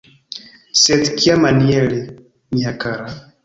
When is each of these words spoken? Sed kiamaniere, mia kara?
Sed 0.83 1.11
kiamaniere, 1.19 2.03
mia 2.57 2.77
kara? 2.85 3.17